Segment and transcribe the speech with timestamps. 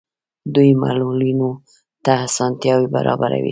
[0.55, 1.49] دوی معلولینو
[2.03, 3.49] ته اسانتیاوې برابروي.